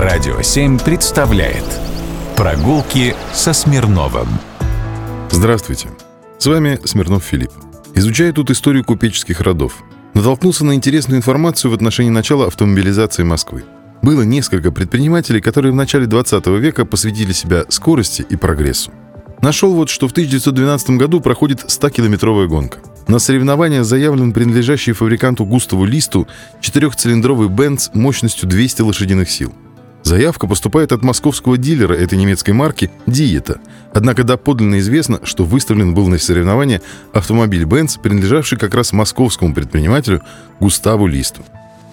Радио 0.00 0.40
7 0.40 0.78
представляет 0.78 1.62
Прогулки 2.34 3.14
со 3.34 3.52
Смирновым 3.52 4.28
Здравствуйте, 5.30 5.90
с 6.38 6.46
вами 6.46 6.80
Смирнов 6.86 7.22
Филипп. 7.22 7.50
Изучая 7.94 8.32
тут 8.32 8.50
историю 8.50 8.82
купеческих 8.82 9.42
родов, 9.42 9.74
натолкнулся 10.14 10.64
на 10.64 10.74
интересную 10.74 11.18
информацию 11.18 11.70
в 11.70 11.74
отношении 11.74 12.08
начала 12.08 12.46
автомобилизации 12.46 13.24
Москвы. 13.24 13.64
Было 14.00 14.22
несколько 14.22 14.72
предпринимателей, 14.72 15.42
которые 15.42 15.72
в 15.72 15.76
начале 15.76 16.06
20 16.06 16.46
века 16.46 16.86
посвятили 16.86 17.32
себя 17.32 17.66
скорости 17.68 18.24
и 18.26 18.36
прогрессу. 18.36 18.90
Нашел 19.42 19.74
вот, 19.74 19.90
что 19.90 20.08
в 20.08 20.12
1912 20.12 20.90
году 20.92 21.20
проходит 21.20 21.64
100-километровая 21.64 22.46
гонка. 22.46 22.78
На 23.06 23.18
соревнования 23.18 23.82
заявлен 23.82 24.32
принадлежащий 24.32 24.94
фабриканту 24.94 25.44
Густаву 25.44 25.84
Листу 25.84 26.26
четырехцилиндровый 26.62 27.50
Бенц 27.50 27.90
мощностью 27.92 28.48
200 28.48 28.80
лошадиных 28.80 29.30
сил. 29.30 29.52
Заявка 30.10 30.48
поступает 30.48 30.90
от 30.90 31.04
московского 31.04 31.56
дилера 31.56 31.94
этой 31.94 32.18
немецкой 32.18 32.50
марки 32.50 32.90
«Диета». 33.06 33.60
Однако 33.94 34.24
доподлинно 34.24 34.80
известно, 34.80 35.20
что 35.22 35.44
выставлен 35.44 35.94
был 35.94 36.08
на 36.08 36.18
соревнования 36.18 36.82
автомобиль 37.12 37.64
«Бенц», 37.64 37.96
принадлежавший 37.96 38.58
как 38.58 38.74
раз 38.74 38.92
московскому 38.92 39.54
предпринимателю 39.54 40.20
Густаву 40.58 41.06
Листу. 41.06 41.42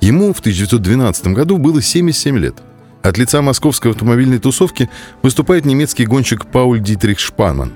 Ему 0.00 0.32
в 0.32 0.38
1912 0.38 1.26
году 1.34 1.58
было 1.58 1.82
77 1.82 2.38
лет. 2.38 2.54
От 3.02 3.18
лица 3.18 3.42
московской 3.42 3.90
автомобильной 3.90 4.38
тусовки 4.38 4.88
выступает 5.22 5.64
немецкий 5.64 6.06
гонщик 6.06 6.46
Пауль 6.46 6.80
Дитрих 6.80 7.18
Шпанман. 7.18 7.72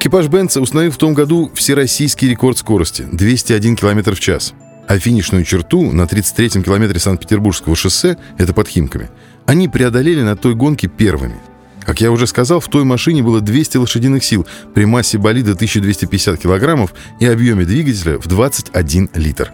Экипаж 0.00 0.26
Бенца 0.26 0.60
установил 0.60 0.90
в 0.90 0.98
том 0.98 1.14
году 1.14 1.52
всероссийский 1.54 2.28
рекорд 2.28 2.58
скорости– 2.58 3.06
201 3.12 3.76
км 3.76 4.12
в 4.12 4.18
час. 4.18 4.54
А 4.88 4.98
финишную 4.98 5.44
черту 5.44 5.92
на 5.92 6.02
33-м 6.02 6.64
километре 6.64 6.98
Санкт-Петербургского 6.98 7.76
шоссе, 7.76 8.16
это 8.38 8.54
под 8.54 8.68
Химками, 8.68 9.10
они 9.48 9.66
преодолели 9.66 10.20
на 10.20 10.36
той 10.36 10.54
гонке 10.54 10.88
первыми. 10.88 11.36
Как 11.80 12.02
я 12.02 12.12
уже 12.12 12.26
сказал, 12.26 12.60
в 12.60 12.68
той 12.68 12.84
машине 12.84 13.22
было 13.22 13.40
200 13.40 13.78
лошадиных 13.78 14.22
сил 14.22 14.46
при 14.74 14.84
массе 14.84 15.16
болида 15.16 15.52
1250 15.52 16.38
килограммов 16.38 16.92
и 17.18 17.24
объеме 17.24 17.64
двигателя 17.64 18.18
в 18.18 18.26
21 18.26 19.08
литр. 19.14 19.52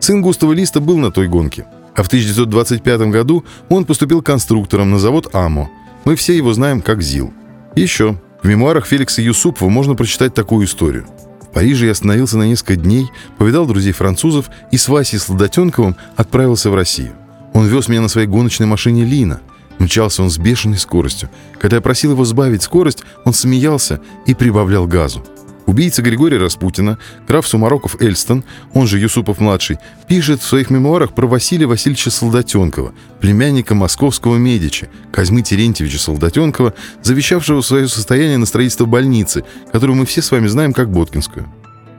Сын 0.00 0.20
Густава 0.20 0.52
Листа 0.52 0.80
был 0.80 0.98
на 0.98 1.12
той 1.12 1.28
гонке. 1.28 1.64
А 1.94 2.02
в 2.02 2.08
1925 2.08 3.00
году 3.02 3.44
он 3.68 3.84
поступил 3.84 4.20
конструктором 4.20 4.90
на 4.90 4.98
завод 4.98 5.32
«Амо». 5.32 5.70
Мы 6.04 6.16
все 6.16 6.36
его 6.36 6.52
знаем 6.52 6.82
как 6.82 7.00
ЗИЛ. 7.00 7.32
Еще. 7.76 8.20
В 8.42 8.48
мемуарах 8.48 8.84
Феликса 8.84 9.22
Юсупова 9.22 9.68
можно 9.68 9.94
прочитать 9.94 10.34
такую 10.34 10.66
историю. 10.66 11.06
В 11.42 11.52
Париже 11.52 11.86
я 11.86 11.92
остановился 11.92 12.36
на 12.36 12.48
несколько 12.48 12.74
дней, 12.74 13.06
повидал 13.38 13.66
друзей 13.66 13.92
французов 13.92 14.50
и 14.72 14.76
с 14.76 14.88
Васей 14.88 15.20
Сладотенковым 15.20 15.94
отправился 16.16 16.68
в 16.70 16.74
Россию. 16.74 17.12
Он 17.54 17.66
вез 17.66 17.88
меня 17.88 18.00
на 18.00 18.08
своей 18.08 18.26
гоночной 18.26 18.66
машине 18.66 19.04
«Лина». 19.04 19.40
Мчался 19.78 20.22
он 20.22 20.30
с 20.30 20.36
бешеной 20.36 20.78
скоростью. 20.78 21.30
Когда 21.58 21.76
я 21.76 21.80
просил 21.80 22.12
его 22.12 22.24
сбавить 22.24 22.62
скорость, 22.62 23.02
он 23.24 23.32
смеялся 23.32 24.00
и 24.26 24.34
прибавлял 24.34 24.86
газу. 24.86 25.24
Убийца 25.70 26.02
Григория 26.02 26.38
Распутина, 26.38 26.98
граф 27.28 27.46
Сумароков 27.46 28.00
Эльстон, 28.00 28.42
он 28.74 28.88
же 28.88 28.98
Юсупов-младший, 28.98 29.78
пишет 30.08 30.42
в 30.42 30.46
своих 30.46 30.68
мемуарах 30.68 31.14
про 31.14 31.26
Василия 31.26 31.66
Васильевича 31.66 32.10
Солдатенкова, 32.10 32.92
племянника 33.20 33.76
московского 33.76 34.36
Медичи, 34.36 34.90
Козьмы 35.12 35.42
Терентьевича 35.42 36.00
Солдатенкова, 36.00 36.74
завещавшего 37.02 37.60
свое 37.60 37.86
состояние 37.86 38.38
на 38.38 38.46
строительство 38.46 38.86
больницы, 38.86 39.44
которую 39.70 39.96
мы 39.96 40.06
все 40.06 40.22
с 40.22 40.30
вами 40.32 40.48
знаем 40.48 40.72
как 40.72 40.90
Боткинскую. 40.90 41.46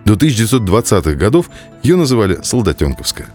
До 0.03 0.15
1920-х 0.15 1.13
годов 1.13 1.49
ее 1.81 1.95
называли 1.95 2.39
Солдатенковская. 2.43 3.27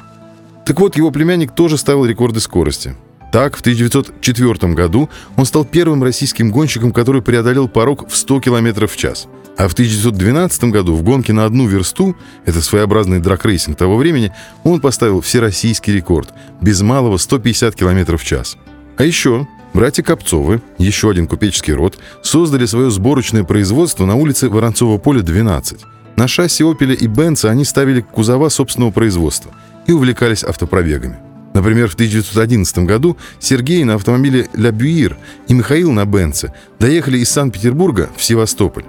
Так 0.67 0.81
вот, 0.81 0.97
его 0.97 1.13
племянник 1.13 1.53
тоже 1.53 1.79
ставил 1.79 2.05
рекорды 2.05 2.41
скорости. 2.41 2.97
Так, 3.31 3.57
в 3.57 3.61
1904 3.61 4.73
году 4.73 5.09
он 5.37 5.47
стал 5.47 5.65
первым 5.65 6.03
российским 6.03 6.51
гонщиком, 6.51 6.91
который 6.91 7.23
преодолел 7.23 7.69
порог 7.69 8.09
в 8.09 8.17
100 8.17 8.41
км 8.41 8.89
в 8.89 8.97
час. 8.97 9.29
А 9.57 9.69
в 9.69 9.75
1912 9.75 10.65
году 10.65 10.97
в 10.97 11.05
гонке 11.05 11.33
на 11.33 11.45
одну 11.45 11.69
версту, 11.69 12.17
это 12.45 12.61
своеобразный 12.61 13.21
дракрейсинг 13.21 13.79
того 13.79 13.97
времени, 13.97 14.33
он 14.65 14.81
поставил 14.81 15.21
всероссийский 15.21 15.95
рекорд, 15.95 16.35
без 16.61 16.83
малого 16.83 17.17
150 17.17 17.77
км 17.77 18.17
в 18.17 18.25
час. 18.25 18.57
А 18.97 19.05
еще 19.05 19.47
братья 19.73 20.03
Копцовы, 20.03 20.61
еще 20.79 21.11
один 21.11 21.29
купеческий 21.29 21.75
род, 21.75 21.97
создали 22.23 22.67
свое 22.67 22.91
сборочное 22.91 23.45
производство 23.45 24.05
на 24.05 24.17
улице 24.17 24.49
Воронцова 24.49 24.99
поля 24.99 25.23
12. 25.23 25.79
На 26.17 26.27
шасси 26.27 26.65
«Опеля» 26.65 26.95
и 26.95 27.07
«Бенца» 27.07 27.51
они 27.51 27.65
ставили 27.65 28.01
кузова 28.01 28.49
собственного 28.49 28.91
производства 28.91 29.53
и 29.87 29.93
увлекались 29.93 30.45
автопробегами. 30.45 31.19
Например, 31.55 31.89
в 31.89 31.95
1911 31.95 32.79
году 32.81 33.17
Сергей 33.39 33.83
на 33.85 33.95
автомобиле 33.95 34.49
«Ля 34.53 34.73
Бюир» 34.73 35.17
и 35.49 35.55
Михаил 35.55 35.91
на 35.91 36.05
«Бенце» 36.05 36.53
доехали 36.79 37.19
из 37.19 37.31
Санкт-Петербурга 37.31 38.11
в 38.15 38.23
Севастополь. 38.23 38.85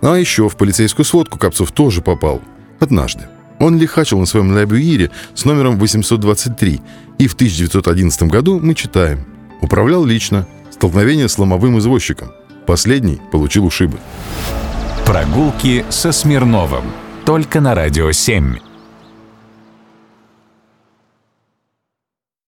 Ну, 0.00 0.12
а 0.12 0.18
еще 0.18 0.48
в 0.48 0.56
полицейскую 0.56 1.04
сводку 1.04 1.38
Капцов 1.38 1.72
тоже 1.72 2.00
попал. 2.00 2.40
Однажды. 2.80 3.24
Он 3.58 3.78
лихачил 3.78 4.18
на 4.18 4.26
своем 4.26 4.56
«Ля 4.56 4.64
Бюире» 4.64 5.10
с 5.34 5.44
номером 5.44 5.78
823, 5.78 6.80
и 7.18 7.26
в 7.26 7.34
1911 7.34 8.22
году 8.24 8.60
мы 8.60 8.74
читаем 8.74 9.26
«Управлял 9.60 10.04
лично. 10.04 10.46
Столкновение 10.70 11.28
с 11.28 11.38
ломовым 11.38 11.78
извозчиком. 11.78 12.32
Последний 12.66 13.20
получил 13.32 13.66
ушибы». 13.66 13.98
Прогулки 15.06 15.84
со 15.88 16.12
Смирновым. 16.12 16.84
Только 17.24 17.60
на 17.60 17.74
«Радио 17.74 18.10
7». 18.10 18.58